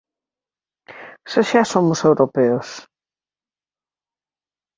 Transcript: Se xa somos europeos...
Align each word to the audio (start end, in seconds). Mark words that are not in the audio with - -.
Se 1.31 1.41
xa 1.49 1.61
somos 1.73 1.99
europeos... 2.09 2.67